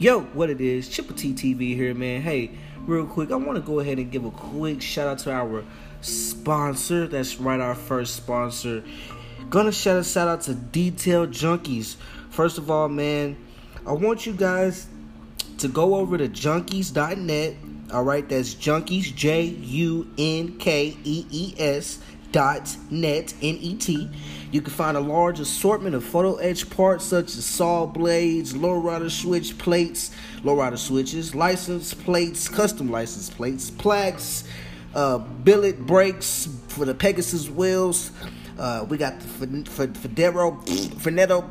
[0.00, 2.22] Yo, what it is, Chipper T TV here, man.
[2.22, 2.52] Hey,
[2.86, 5.64] real quick, I want to go ahead and give a quick shout out to our
[6.02, 7.08] sponsor.
[7.08, 8.84] That's right, our first sponsor.
[9.50, 11.96] Gonna shout a shout out to Detail Junkies.
[12.30, 13.36] First of all, man,
[13.84, 14.86] I want you guys
[15.58, 17.56] to go over to junkies.net.
[17.92, 21.98] All right, that's junkies, J U N K E E S
[22.32, 24.08] dot net N E T.
[24.50, 29.10] You can find a large assortment of photo etch parts such as saw blades, lowrider
[29.10, 30.10] switch plates,
[30.42, 34.44] lowrider switches, license plates, custom license plates, plaques,
[34.94, 38.10] uh, billet brakes for the Pegasus wheels.
[38.58, 40.60] Uh, we got the Federo,
[40.98, 41.44] Fernetto,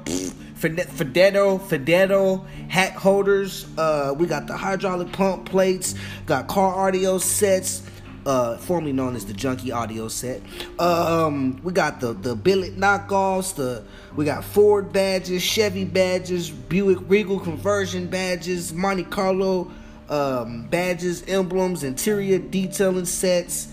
[0.55, 3.65] Federo, Federo hat holders.
[3.77, 5.95] Uh, we got the hydraulic pump plates.
[6.25, 7.83] Got car audio sets
[8.27, 10.41] uh, formerly known as the Junkie Audio Set.
[10.79, 13.55] Um, we got the the billet knockoffs.
[13.55, 13.83] The
[14.17, 19.71] we got Ford badges, Chevy badges, Buick Regal conversion badges, Monte Carlo
[20.09, 23.69] um, badges, emblems, interior detailing sets.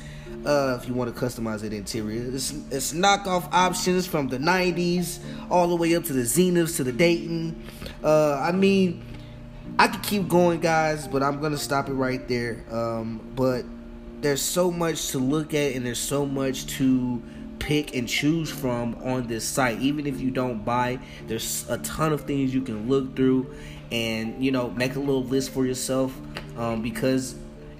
[0.46, 5.18] Uh, if you want to customize it interior, it's, it's knockoff options from the 90s
[5.50, 7.66] all the way up to the Zeniths to the Dayton.
[8.04, 9.02] Uh, I mean,
[9.78, 12.62] I could keep going, guys, but I'm gonna stop it right there.
[12.70, 13.64] Um, but
[14.24, 17.22] there's so much to look at and there's so much to
[17.58, 19.78] pick and choose from on this site.
[19.80, 23.54] Even if you don't buy, there's a ton of things you can look through
[23.92, 26.18] and you know make a little list for yourself
[26.56, 27.34] um, because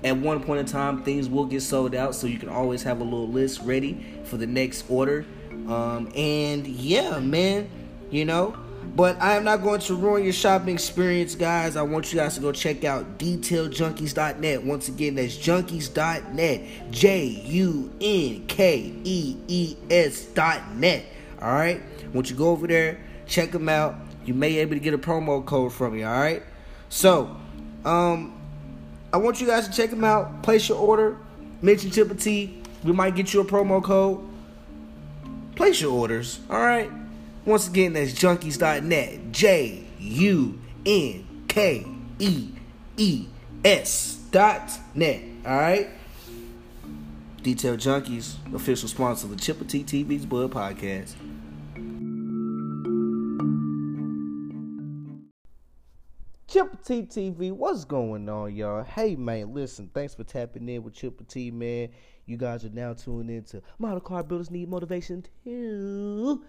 [0.05, 3.01] at one point in time things will get sold out so you can always have
[3.01, 5.25] a little list ready for the next order
[5.67, 7.69] um, and yeah man
[8.11, 8.55] you know
[8.97, 11.77] but I am not going to ruin your shopping experience, guys.
[11.77, 14.65] I want you guys to go check out detailjunkies.net.
[14.65, 16.91] Once again, that's junkies.net.
[16.91, 21.05] J U N K E E S.net.
[21.43, 21.83] All right?
[22.13, 23.97] Once you go over there, check them out.
[24.25, 26.43] You may be able to get a promo code from me, all right?
[26.89, 27.37] So,
[27.85, 28.41] um,
[29.13, 30.43] I want you guys to check them out.
[30.43, 31.19] Place your order.
[31.61, 32.63] Mention Chipper T.
[32.85, 34.21] We might get you a promo code.
[35.57, 36.91] Place your orders, all right?
[37.47, 39.33] Once again, that's junkies.net.
[39.33, 41.87] J U N K
[42.19, 42.49] E
[42.97, 43.27] E
[43.65, 45.21] S dot net.
[45.45, 45.89] All right.
[47.43, 51.13] Detail Junkies, official sponsor of the Chipper T TV's Bud Podcast.
[56.49, 58.85] Chipper T TV, what's going on, y'all?
[58.85, 61.91] Hey, man, listen, thanks for tapping in with Chipper T, man.
[62.25, 66.43] You guys are now tuning in to Model Car Builders Need Motivation too.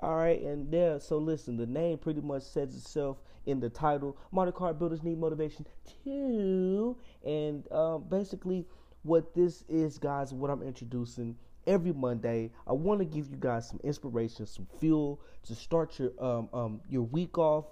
[0.00, 4.16] All right, and there, so listen, the name pretty much says itself in the title.
[4.30, 5.66] Modern car builders need motivation
[6.04, 8.64] too, and um, basically,
[9.02, 11.34] what this is, guys, what I'm introducing
[11.66, 12.50] every Monday.
[12.66, 16.80] I want to give you guys some inspiration, some fuel to start your um, um
[16.88, 17.66] your week off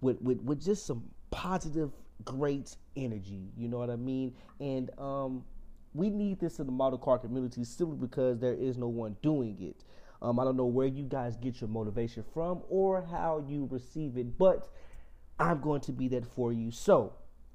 [0.00, 1.92] with with with just some positive,
[2.24, 3.50] great energy.
[3.56, 4.34] You know what I mean?
[4.58, 5.44] And um,
[5.94, 9.56] we need this in the model car community simply because there is no one doing
[9.60, 9.84] it.
[10.20, 14.16] Um, I don't know where you guys get your motivation from or how you receive
[14.16, 14.68] it, but
[15.38, 16.70] I'm going to be that for you.
[16.70, 17.12] So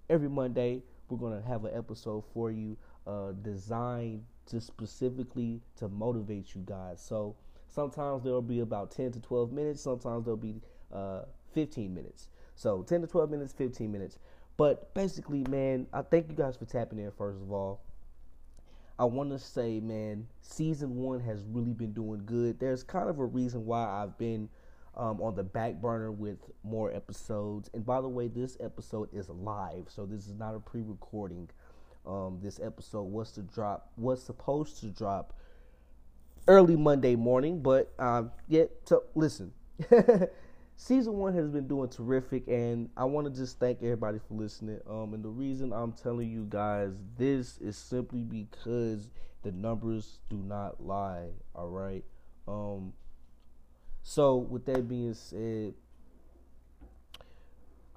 [0.09, 5.87] every Monday, we're going to have an episode for you uh, designed to specifically to
[5.89, 7.01] motivate you guys.
[7.01, 7.35] So
[7.67, 10.61] sometimes there'll be about 10 to 12 minutes, sometimes there'll be
[10.93, 12.29] uh, 15 minutes.
[12.55, 14.19] So 10 to 12 minutes, 15 minutes.
[14.57, 17.81] But basically, man, I thank you guys for tapping in, first of all.
[19.03, 22.57] I want to say, man, season one has really been doing good.
[22.57, 24.47] There's kind of a reason why I've been
[24.95, 27.69] um, on the back burner with more episodes.
[27.73, 31.49] And by the way, this episode is live, so this is not a pre-recording.
[32.07, 35.33] Um, this episode was to drop, was supposed to drop
[36.47, 39.51] early Monday morning, but um, yet so listen.
[40.75, 44.79] season one has been doing terrific, and I want to just thank everybody for listening.
[44.89, 49.09] Um, and the reason I'm telling you guys this is simply because
[49.43, 51.29] the numbers do not lie.
[51.55, 52.03] All right.
[52.47, 52.93] Um.
[54.01, 55.73] So with that being said,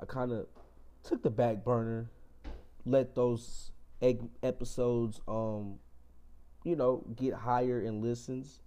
[0.00, 0.46] I kind of
[1.02, 2.10] took the back burner,
[2.84, 5.78] let those episodes, um,
[6.64, 8.60] you know, get higher in listens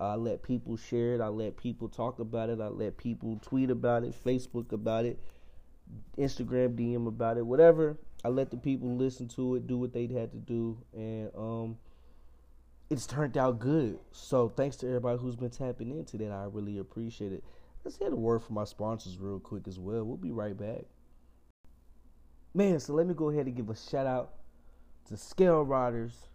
[0.00, 1.20] I let people share it.
[1.20, 2.60] I let people talk about it.
[2.60, 5.18] I let people tweet about it, Facebook about it,
[6.16, 7.98] Instagram DM about it, whatever.
[8.24, 11.78] I let the people listen to it, do what they had to do, and um,
[12.90, 13.98] it's turned out good.
[14.12, 16.30] So thanks to everybody who's been tapping into that.
[16.30, 17.44] I really appreciate it.
[17.84, 20.04] Let's get a word from my sponsors real quick as well.
[20.04, 20.84] We'll be right back.
[22.54, 24.34] Man, so let me go ahead and give a shout out
[25.06, 26.28] to Scale Riders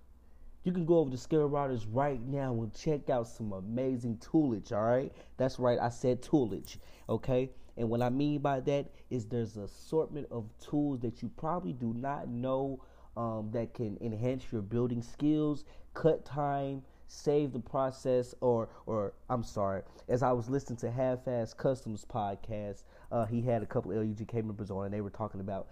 [0.64, 4.72] you can go over to Scale Riders right now and check out some amazing toolage,
[4.72, 5.12] all right?
[5.38, 6.78] That's right, I said toolage,
[7.10, 7.50] okay?
[7.76, 11.74] And what I mean by that is there's an assortment of tools that you probably
[11.74, 12.82] do not know
[13.18, 19.44] um, that can enhance your building skills, cut time, save the process, or or I'm
[19.44, 23.92] sorry, as I was listening to Half Ass Customs podcast, uh, he had a couple
[23.92, 25.68] LUGK members on, and they were talking about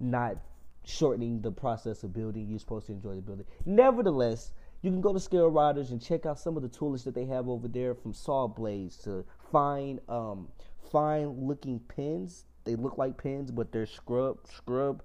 [0.00, 0.36] not
[0.84, 2.48] shortening the process of building.
[2.48, 3.46] You're supposed to enjoy the building.
[3.64, 4.52] Nevertheless,
[4.82, 7.24] you can go to Scale Riders and check out some of the toolage that they
[7.24, 10.48] have over there, from saw blades to fine, um,
[10.92, 12.44] fine looking pins.
[12.64, 15.02] They look like pins, but they're scrub, scrub,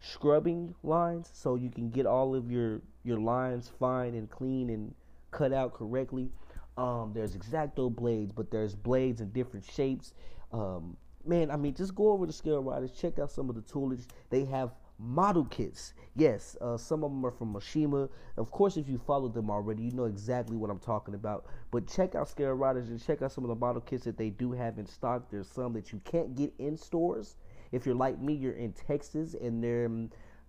[0.00, 4.94] scrubbing lines, so you can get all of your your lines fine and clean and
[5.30, 6.30] cut out correctly.
[6.76, 10.14] Um, there's exacto blades, but there's blades in different shapes.
[10.52, 13.62] Um, man, I mean, just go over to Scale Riders, check out some of the
[13.62, 14.06] toolage.
[14.30, 14.70] They have
[15.02, 15.94] model kits.
[16.14, 18.08] Yes, uh, some of them are from Aoshima.
[18.36, 21.46] Of course, if you follow them already, you know exactly what I'm talking about.
[21.70, 24.30] But check out Scale Riders and check out some of the model kits that they
[24.30, 25.30] do have in stock.
[25.30, 27.36] There's some that you can't get in stores.
[27.72, 29.90] If you're like me, you're in Texas and they're.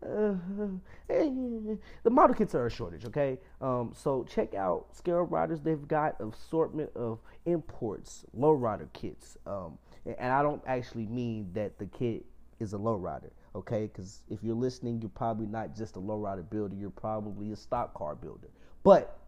[0.05, 0.35] Uh,
[1.07, 3.39] the model kits are a shortage, okay?
[3.61, 5.61] Um, so check out Scale Riders.
[5.61, 9.37] They've got assortment of imports, lowrider kits.
[9.47, 12.25] Um, and I don't actually mean that the kit
[12.59, 13.89] is a lowrider okay?
[13.91, 17.93] Because if you're listening, you're probably not just a lowrider builder, you're probably a stock
[17.93, 18.49] car builder.
[18.83, 19.19] But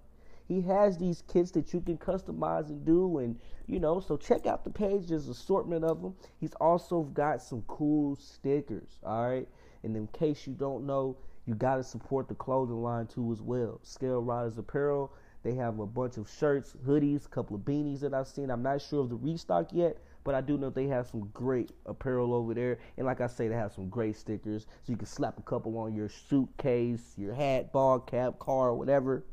[0.48, 4.46] he has these kits that you can customize and do, and you know, so check
[4.46, 5.08] out the page.
[5.08, 6.16] There's assortment of them.
[6.40, 9.48] He's also got some cool stickers, all right?
[9.84, 13.42] And in case you don't know, you got to support the clothing line too as
[13.42, 13.80] well.
[13.84, 15.12] Scale Riders Apparel.
[15.44, 18.50] They have a bunch of shirts, hoodies, a couple of beanies that I've seen.
[18.50, 21.72] I'm not sure of the restock yet, but I do know they have some great
[21.86, 22.80] apparel over there.
[22.98, 24.64] And like I say, they have some great stickers.
[24.84, 29.24] So you can slap a couple on your suitcase, your hat, ball cap, car, whatever.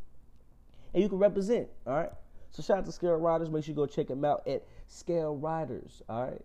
[0.92, 2.10] And you can represent, all right?
[2.50, 3.50] So shout out to Scale Riders.
[3.50, 6.40] Make sure you go check them out at Scale Riders, all right?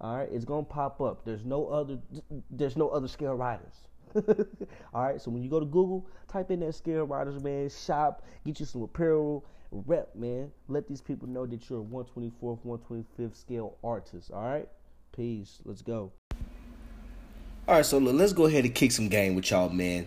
[0.00, 1.24] All right, it's gonna pop up.
[1.24, 1.98] There's no other.
[2.50, 3.88] There's no other Scale Riders.
[4.94, 7.70] all right, so when you go to Google, type in that Scale Riders, man.
[7.70, 9.44] Shop, get you some apparel,
[9.86, 10.52] rep, man.
[10.68, 14.30] Let these people know that you're a 124th, 125th scale artist.
[14.32, 14.68] All right,
[15.12, 15.58] peace.
[15.64, 16.12] Let's go.
[17.68, 20.06] All right, so let's go ahead and kick some game with y'all, man.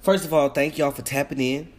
[0.00, 1.72] First of all, thank y'all for tapping in.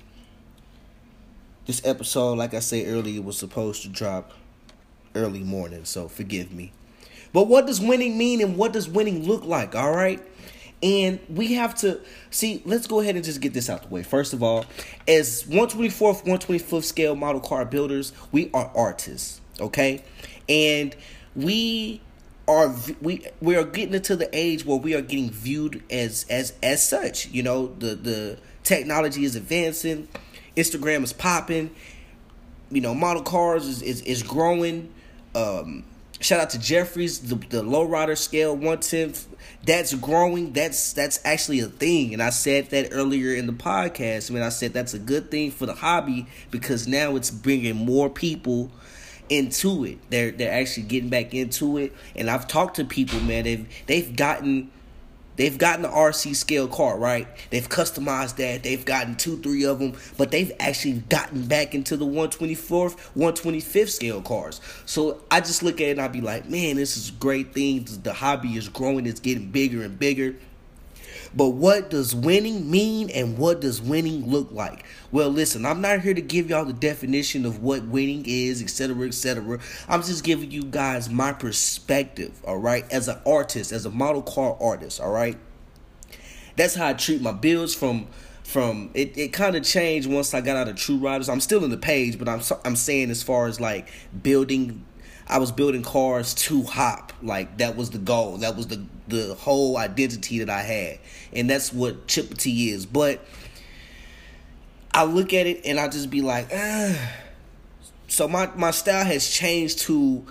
[1.65, 4.33] This episode, like I said earlier, was supposed to drop
[5.15, 6.73] early morning, so forgive me.
[7.33, 10.21] But what does winning mean and what does winning look like, all right?
[10.83, 11.99] And we have to
[12.29, 14.03] see, let's go ahead and just get this out the way.
[14.03, 14.65] First of all,
[15.07, 20.03] as 124th, 125th scale model car builders, we are artists, okay?
[20.47, 20.95] And
[21.35, 22.01] we
[22.47, 26.53] are we we are getting into the age where we are getting viewed as as
[26.61, 27.27] as such.
[27.29, 30.07] You know, the the technology is advancing,
[30.55, 31.71] Instagram is popping,
[32.69, 34.93] you know, model cars is is, is growing.
[35.33, 35.83] Um,
[36.25, 39.27] shout out to Jeffries, the the low rider scale one tenth
[39.63, 40.53] that's growing.
[40.53, 44.35] That's that's actually a thing, and I said that earlier in the podcast.
[44.35, 48.09] I I said that's a good thing for the hobby because now it's bringing more
[48.09, 48.71] people
[49.29, 49.99] into it.
[50.09, 53.43] They're they're actually getting back into it, and I've talked to people, man.
[53.43, 54.71] They've they've gotten
[55.35, 57.27] They've gotten the RC scale car, right?
[57.49, 58.63] They've customized that.
[58.63, 63.89] They've gotten two, three of them, but they've actually gotten back into the 124th, 125th
[63.89, 64.61] scale cars.
[64.85, 67.53] So I just look at it and I be like, man, this is a great
[67.53, 67.85] thing.
[68.03, 70.35] The hobby is growing, it's getting bigger and bigger.
[71.35, 74.85] But what does winning mean and what does winning look like?
[75.11, 79.07] Well, listen, I'm not here to give y'all the definition of what winning is, etc.,
[79.07, 79.59] etc.
[79.89, 84.21] I'm just giving you guys my perspective, all right, as an artist, as a model
[84.21, 85.37] car artist, all right?
[86.55, 88.07] That's how I treat my builds from
[88.45, 91.29] from it, it kind of changed once I got out of True Riders.
[91.29, 93.89] I'm still in the page, but I'm I'm saying as far as like
[94.21, 94.85] building
[95.27, 97.13] I was building cars to hop.
[97.21, 98.37] Like that was the goal.
[98.37, 100.99] That was the the whole identity that I had.
[101.33, 102.85] And that's what Chip T is.
[102.85, 103.25] But
[104.93, 107.11] I look at it and I just be like, ah.
[108.07, 110.25] So my, my style has changed to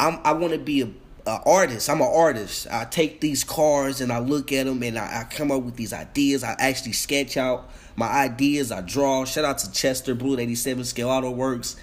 [0.00, 0.88] I'm I want to be a,
[1.26, 1.90] a, artist.
[1.90, 2.66] I'm an artist.
[2.70, 5.76] I take these cars and I look at them and I, I come up with
[5.76, 6.42] these ideas.
[6.42, 8.72] I actually sketch out my ideas.
[8.72, 9.26] I draw.
[9.26, 11.76] Shout out to Chester Blue 87 Scale Auto Works.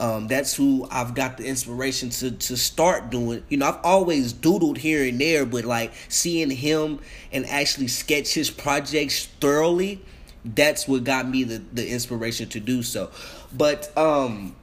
[0.00, 3.44] Um, that's who I've got the inspiration to to start doing.
[3.50, 8.32] You know, I've always doodled here and there, but like seeing him and actually sketch
[8.32, 10.02] his projects thoroughly,
[10.42, 13.10] that's what got me the the inspiration to do so.
[13.54, 14.56] But um,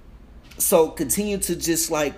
[0.57, 2.15] so continue to just like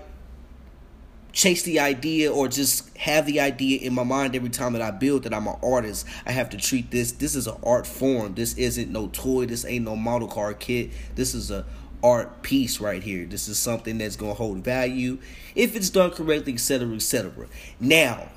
[1.34, 4.92] chase the idea or just have the idea in my mind every time that I
[4.92, 6.08] build that I'm an artist.
[6.26, 7.12] I have to treat this.
[7.12, 8.36] This is an art form.
[8.36, 9.46] This isn't no toy.
[9.46, 10.92] This ain't no model car kit.
[11.16, 11.66] This is a
[12.04, 13.26] art piece right here.
[13.26, 15.18] This is something that's gonna hold value
[15.56, 17.48] if it's done correctly, etc., etc.
[17.80, 18.30] Now,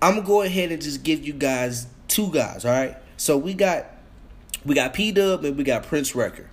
[0.00, 2.64] I'm gonna go ahead and just give you guys two guys.
[2.64, 2.96] All right.
[3.16, 3.86] So we got
[4.64, 6.48] we got P Dub and we got Prince Record.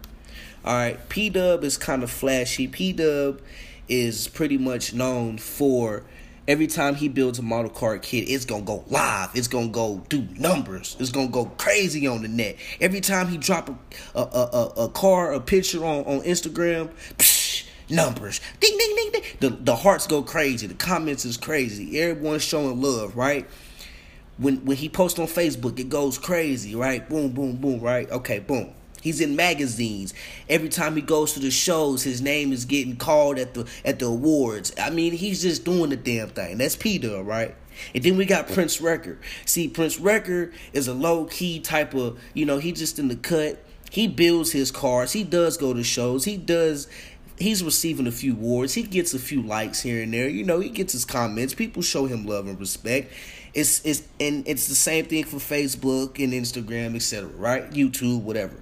[0.65, 1.09] All right.
[1.09, 2.67] P Dub is kind of flashy.
[2.67, 3.41] P Dub
[3.89, 6.03] is pretty much known for
[6.47, 9.29] every time he builds a model car kit, it's gonna go live.
[9.33, 10.95] It's gonna go do numbers.
[11.00, 12.57] It's gonna go crazy on the net.
[12.81, 13.75] Every time he drop a
[14.15, 18.41] a, a, a car, a picture on, on Instagram, psh, numbers.
[18.59, 19.23] Ding ding ding ding.
[19.39, 20.67] The the hearts go crazy.
[20.67, 22.00] The comments is crazy.
[22.00, 23.47] Everyone's showing love, right?
[24.38, 27.07] When when he posts on Facebook, it goes crazy, right?
[27.07, 28.09] Boom, boom, boom, right?
[28.12, 28.73] Okay, boom.
[29.03, 30.13] He's in magazines.
[30.48, 34.00] Every time he goes to the shows, his name is getting called at the at
[34.00, 34.74] the awards.
[34.79, 36.57] I mean, he's just doing the damn thing.
[36.57, 37.53] That's P Dub, right?
[37.93, 39.19] And then we got Prince Record.
[39.45, 43.15] See, Prince Record is a low key type of, you know, he just in the
[43.15, 43.62] cut.
[43.89, 45.12] He builds his cars.
[45.12, 46.24] He does go to shows.
[46.24, 46.88] He does
[47.38, 48.74] he's receiving a few awards.
[48.74, 50.29] He gets a few likes here and there.
[50.29, 51.53] You know, he gets his comments.
[51.53, 53.12] People show him love and respect.
[53.53, 57.29] It's it's and it's the same thing for Facebook and Instagram, etc.
[57.29, 57.69] Right?
[57.72, 58.55] YouTube, whatever.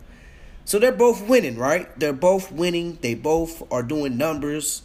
[0.65, 1.87] So they're both winning, right?
[1.99, 2.97] They're both winning.
[3.01, 4.83] They both are doing numbers.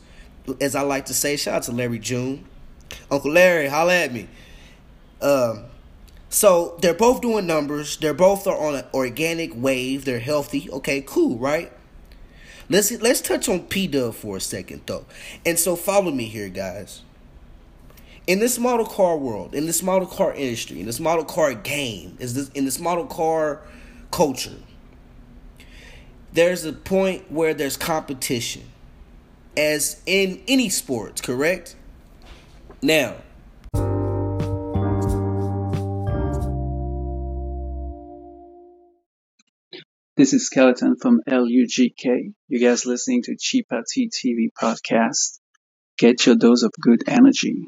[0.61, 2.45] As I like to say, shout out to Larry June.
[3.11, 4.29] Uncle Larry, holla at me.
[5.21, 5.65] Um,
[6.29, 7.97] so they're both doing numbers.
[7.97, 10.05] They're both are on an organic wave.
[10.05, 10.71] They're healthy.
[10.71, 11.73] Okay, cool, right?
[12.69, 15.07] Let's let's touch on P Dub for a second though.
[15.45, 17.03] And so follow me here, guys.
[18.27, 22.17] In this model car world, in this model car industry, in this model car game,
[22.19, 23.61] is this in this model car
[24.11, 24.57] culture,
[26.37, 28.63] there's a point where there's competition,
[29.57, 31.75] as in any sports, correct?
[32.83, 33.17] Now,
[40.19, 42.33] This is Skeleton from LUGK.
[42.49, 45.41] You guys listening to Chipper TV podcast.
[45.99, 47.67] Get your dose of good energy.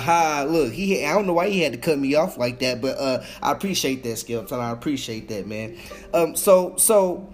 [0.00, 2.80] Haha, look, he I don't know why he had to cut me off like that,
[2.80, 4.58] but uh I appreciate that, Skeleton.
[4.58, 5.76] I appreciate that, man.
[6.14, 7.32] Um so so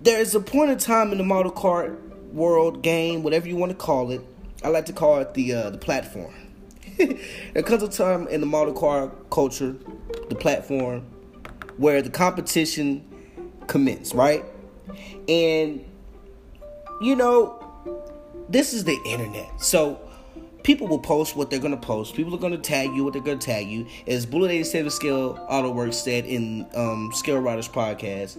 [0.00, 1.96] there is a point in time in the model car
[2.32, 4.20] world game, whatever you want to call it.
[4.64, 6.34] I like to call it the uh the platform.
[6.98, 9.76] there comes a time in the model car culture,
[10.30, 11.06] the platform,
[11.76, 13.08] where the competition
[13.68, 14.44] commence, right?
[15.28, 15.84] And
[17.00, 17.58] you know,
[18.48, 19.60] this is the internet.
[19.60, 20.00] So
[20.62, 22.14] people will post what they're gonna post.
[22.14, 23.86] People are gonna tag you what they're gonna tag you.
[24.06, 28.38] As Bullet 87 Scale Autoworks said in um, Scale Riders podcast,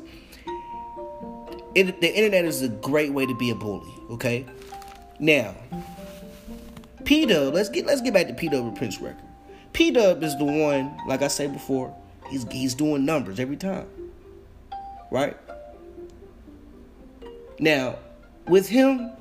[1.75, 3.92] it, the internet is a great way to be a bully.
[4.10, 4.46] Okay,
[5.20, 5.56] now
[7.06, 9.24] P Dub, let's get let's get back to P Dub and Prince Record.
[9.74, 11.96] P Dub is the one, like I said before,
[12.30, 13.88] he's he's doing numbers every time,
[15.12, 15.36] right?
[17.60, 17.98] Now,
[18.48, 19.12] with him,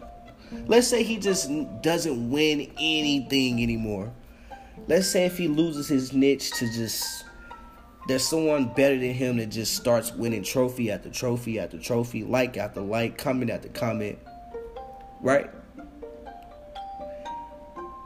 [0.66, 1.50] Let's say he just
[1.82, 4.12] doesn't win anything anymore.
[4.88, 7.24] Let's say if he loses his niche to just
[8.08, 12.56] there's someone better than him that just starts winning trophy after trophy after trophy, like
[12.56, 14.18] after like, comment after comment.
[15.20, 15.48] Right?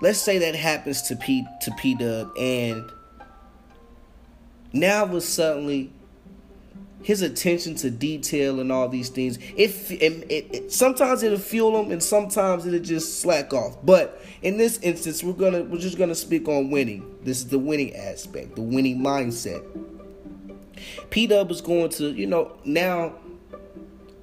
[0.03, 2.91] Let's say that happens to P to P Dub and
[4.73, 5.91] now was suddenly
[7.07, 9.39] his attention to detail and all these things.
[9.57, 13.77] If it, it, it, sometimes it'll fuel him, and sometimes it'll just slack off.
[13.85, 17.09] But in this instance, we're gonna we're just gonna speak on winning.
[17.23, 19.65] This is the winning aspect, the winning mindset.
[21.11, 23.15] P Dub is going to, you know, now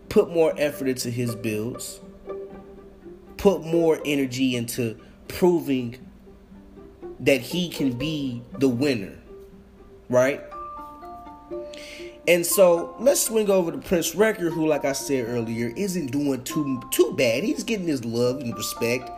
[0.10, 2.02] put more effort into his builds,
[3.38, 5.00] put more energy into
[5.30, 6.06] proving
[7.22, 9.16] that he can be the winner,
[10.10, 10.42] right?
[12.28, 16.44] And so let's swing over to Prince Record, who, like I said earlier, isn't doing
[16.44, 17.44] too too bad.
[17.44, 19.10] He's getting his love and respect.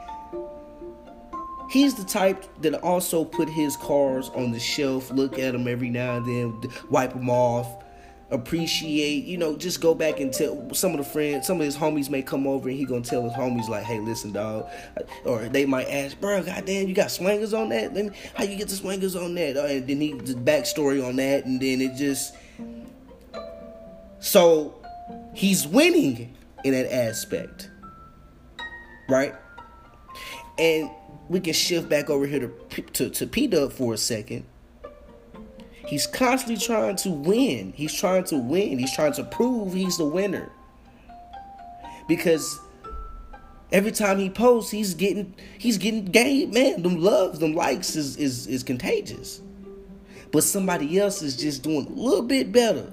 [1.70, 5.90] He's the type that also put his cars on the shelf, look at them every
[5.90, 7.84] now and then, wipe them off,
[8.30, 11.76] appreciate, you know, just go back and tell some of the friends, some of his
[11.76, 14.68] homies may come over and he gonna tell his homies like, hey, listen, dog,
[15.26, 17.94] or they might ask, bro, goddamn, you got swingers on that?
[17.94, 19.58] Let me, how you get the swingers on that?
[19.58, 22.36] Uh, and then he the backstory on that, and then it just
[24.25, 24.74] so
[25.36, 27.70] he's winning in that aspect.
[29.08, 29.36] Right?
[30.58, 30.89] And
[31.29, 34.46] we can shift back over here to to, to P Dub for a second.
[35.86, 37.74] He's constantly trying to win.
[37.75, 38.79] He's trying to win.
[38.79, 40.51] He's trying to prove he's the winner.
[42.08, 42.60] because
[43.72, 46.51] every time he posts, he's getting he's getting game.
[46.51, 49.41] Man, them loves, them likes is is is contagious.
[50.32, 52.91] But somebody else is just doing a little bit better.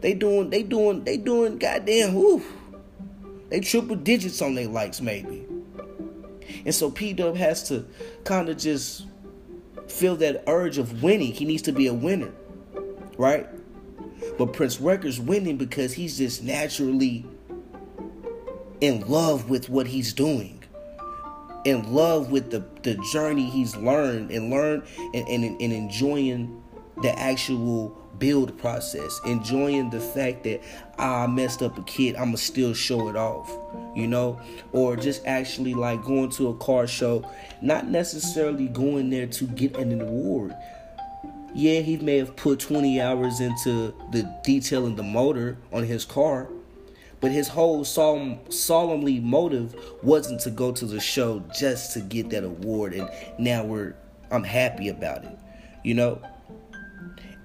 [0.00, 2.42] They doing they doing they doing goddamn whoo.
[3.48, 5.46] They triple digits on their likes maybe.
[6.64, 7.86] And so P Dub has to
[8.24, 9.06] kind of just
[9.88, 11.32] feel that urge of winning.
[11.32, 12.32] He needs to be a winner.
[13.16, 13.48] Right?
[14.38, 17.24] But Prince Records winning because he's just naturally
[18.80, 20.62] in love with what he's doing.
[21.64, 24.84] In love with the, the journey he's learned and learned
[25.14, 26.62] and, and, and enjoying
[27.02, 30.62] the actual build process, enjoying the fact that
[30.98, 33.50] ah, I messed up a kid, I'ma still show it off,
[33.94, 34.40] you know,
[34.72, 37.28] or just actually like going to a car show,
[37.62, 40.54] not necessarily going there to get an award.
[41.54, 46.48] Yeah, he may have put 20 hours into the detailing the motor on his car,
[47.20, 52.30] but his whole solemn, solemnly motive wasn't to go to the show just to get
[52.30, 53.08] that award, and
[53.38, 53.94] now we're
[54.30, 55.38] I'm happy about it,
[55.82, 56.20] you know.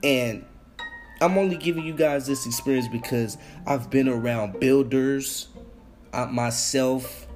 [0.04, 0.46] And
[1.22, 3.38] I'm only giving you guys this experience because
[3.68, 5.50] I've been around builders
[6.13, 7.28] uh, myself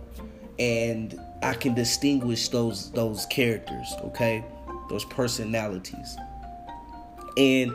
[0.57, 4.43] and I can distinguish those those characters, okay?
[4.89, 6.17] Those personalities.
[7.37, 7.73] And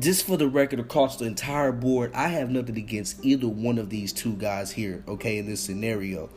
[0.00, 3.88] just for the record across the entire board, I have nothing against either one of
[3.88, 6.28] these two guys here, okay, in this scenario.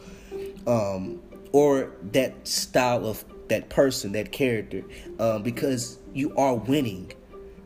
[0.68, 1.22] Um
[1.52, 4.84] or that style of that person, that character,
[5.18, 7.12] um, because you are winning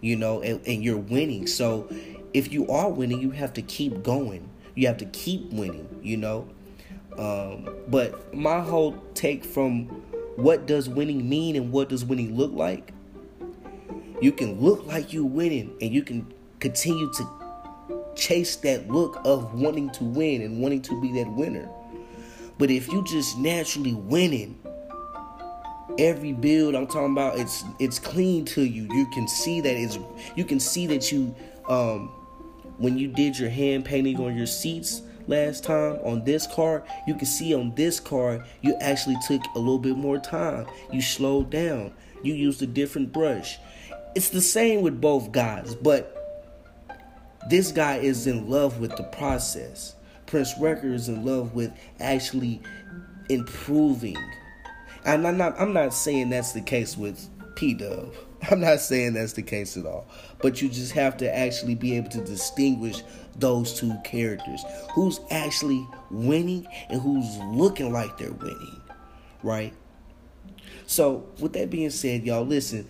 [0.04, 1.48] you know, and, and you're winning.
[1.48, 1.88] So
[2.34, 4.50] if you are winning, you have to keep going.
[4.76, 6.50] You have to keep winning, you know.
[7.18, 9.86] Um, but my whole take from
[10.36, 12.92] what does winning mean and what does winning look like,
[14.22, 19.54] you can look like you winning and you can continue to chase that look of
[19.54, 21.70] wanting to win and wanting to be that winner.
[22.58, 24.60] But if you just naturally winning
[25.98, 28.88] every build I'm talking about it's it's clean to you.
[28.92, 30.00] You can see that it's
[30.36, 31.36] you can see that you
[31.68, 32.10] um
[32.78, 37.16] when you did your hand painting on your seats last time on this car, you
[37.16, 40.68] can see on this car you actually took a little bit more time.
[40.92, 41.94] You slowed down.
[42.24, 43.58] You used a different brush.
[44.16, 46.14] It's the same with both guys, but
[47.50, 49.96] this guy is in love with the process.
[50.26, 52.62] Prince Record is in love with actually
[53.30, 54.18] improving
[55.06, 58.14] and I'm not I'm not saying that's the case with P Dub.
[58.52, 60.08] I'm not saying that's the case at all.
[60.42, 63.04] But you just have to actually be able to distinguish
[63.38, 64.64] those two characters.
[64.94, 68.82] Who's actually winning and who's looking like they're winning.
[69.42, 69.74] Right?
[70.86, 72.88] So, with that being said, y'all, listen.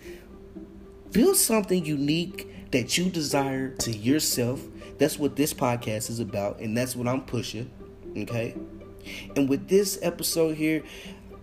[1.12, 4.60] Build something unique that you desire to yourself.
[4.98, 7.70] That's what this podcast is about, and that's what I'm pushing.
[8.16, 8.54] Okay?
[9.36, 10.82] And with this episode here,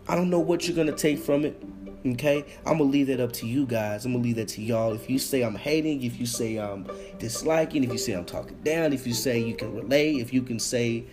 [0.07, 1.61] I don't know what you're gonna take from it.
[2.03, 4.05] Okay, I'm gonna leave that up to you guys.
[4.05, 4.93] I'm gonna leave that to y'all.
[4.93, 6.85] If you say I'm hating, if you say I'm
[7.19, 10.41] disliking, if you say I'm talking down, if you say you can relate, if you
[10.41, 11.05] can say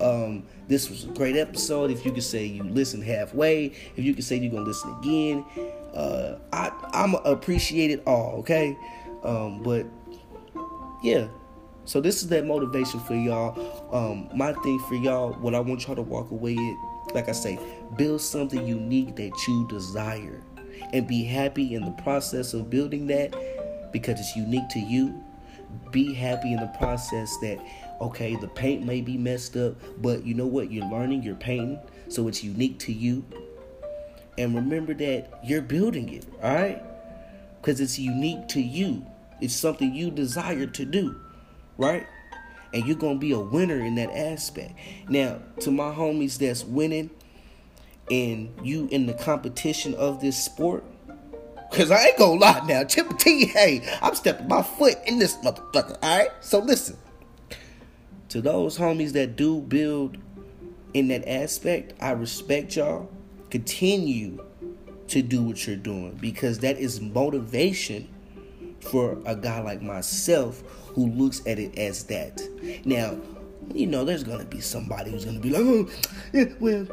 [0.00, 4.14] um, this was a great episode, if you can say you listened halfway, if you
[4.14, 5.44] can say you're gonna listen again,
[5.92, 8.36] uh, I I'm appreciate it all.
[8.38, 8.78] Okay,
[9.24, 9.84] um, but
[11.02, 11.26] yeah.
[11.86, 13.92] So this is that motivation for y'all.
[13.92, 16.76] Um, my thing for y'all, what I want y'all to walk away with
[17.14, 17.58] like I say,
[17.96, 20.42] build something unique that you desire
[20.92, 23.34] and be happy in the process of building that
[23.92, 25.22] because it's unique to you.
[25.90, 27.58] Be happy in the process that,
[28.00, 30.70] okay, the paint may be messed up, but you know what?
[30.70, 33.24] You're learning, you're painting, so it's unique to you.
[34.38, 36.82] And remember that you're building it, all right?
[37.60, 39.04] Because it's unique to you.
[39.40, 41.20] It's something you desire to do,
[41.78, 42.06] right?
[42.72, 44.74] and you're gonna be a winner in that aspect.
[45.08, 47.10] Now, to my homies that's winning
[48.10, 50.84] and you in the competition of this sport,
[51.72, 55.36] cause I ain't gonna lie now, Chip T, hey, I'm stepping my foot in this
[55.36, 56.02] motherfucker.
[56.02, 56.30] Alright?
[56.40, 56.96] So listen.
[58.30, 60.18] To those homies that do build
[60.94, 63.08] in that aspect, I respect y'all.
[63.50, 64.44] Continue
[65.08, 68.08] to do what you're doing because that is motivation
[68.80, 72.40] for a guy like myself who looks at it as that.
[72.84, 73.16] Now,
[73.72, 75.88] you know, there's gonna be somebody who's gonna be like, oh,
[76.60, 76.86] well,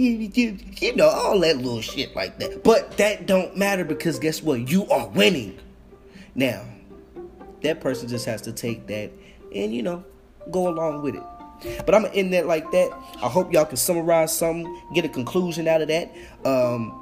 [0.00, 2.64] you know, all that little shit like that.
[2.64, 4.68] But that don't matter because guess what?
[4.68, 5.58] You are winning.
[6.34, 6.64] Now,
[7.62, 9.10] that person just has to take that
[9.54, 10.04] and you know,
[10.50, 11.22] go along with it.
[11.84, 12.90] But I'm gonna end that like that.
[13.22, 16.14] I hope y'all can summarize something, get a conclusion out of that.
[16.44, 16.92] Um,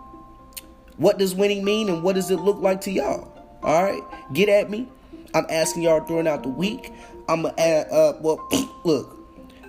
[0.97, 3.33] what does winning mean and what does it look like to y'all?
[3.63, 4.89] All right, get at me.
[5.35, 6.93] I'm asking y'all during out the week.
[7.29, 7.89] I'm gonna add.
[7.91, 8.49] Uh, well,
[8.85, 9.17] look,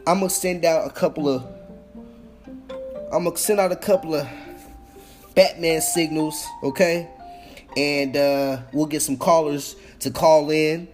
[0.08, 1.59] I'm gonna send out a couple of.
[3.12, 4.28] I'm gonna send out a couple of
[5.36, 7.10] Batman signals, okay?
[7.76, 10.88] And uh, we'll get some callers to call in,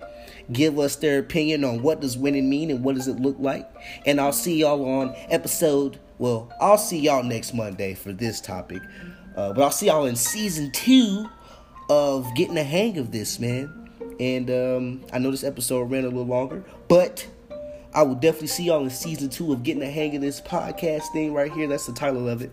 [0.51, 3.69] give us their opinion on what does winning mean and what does it look like.
[4.05, 5.99] And I'll see y'all on episode.
[6.17, 8.81] Well, I'll see y'all next Monday for this topic.
[9.35, 11.29] Uh, but I'll see y'all in season two
[11.89, 13.89] of getting the hang of this, man.
[14.19, 17.27] And um, I know this episode ran a little longer, but
[17.95, 21.13] I will definitely see y'all in season two of getting the hang of this podcast
[21.13, 21.65] thing right here.
[21.65, 22.51] That's the title of it.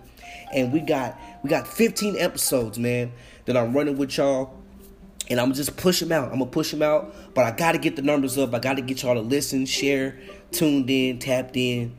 [0.55, 3.12] And we got we got 15 episodes, man,
[3.46, 4.57] that I'm running with y'all.
[5.28, 6.26] And I'm just push them out.
[6.26, 8.55] I'm gonna push them out, but I gotta get the numbers up.
[8.55, 10.16] I gotta get y'all to listen, share,
[10.52, 11.96] tuned in, tapped in,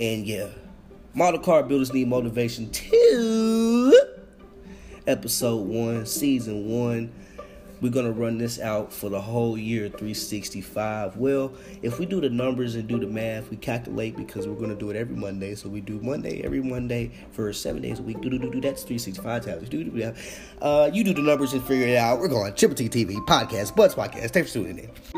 [0.00, 0.48] and yeah.
[1.12, 4.00] Model car builders need motivation too.
[5.06, 7.12] Episode one, season one.
[7.80, 11.16] We're gonna run this out for the whole year 365.
[11.16, 14.74] Well, if we do the numbers and do the math, we calculate because we're gonna
[14.74, 15.54] do it every Monday.
[15.54, 18.20] So we do Monday every Monday for seven days a week.
[18.20, 18.60] Do do do do.
[18.60, 19.68] That's 365 times.
[19.68, 20.14] Do do do.
[20.62, 22.18] Uh, you do the numbers and figure it out.
[22.18, 24.30] We're going Triple T TV podcast, Butts podcast.
[24.30, 25.15] Thanks for tuning in.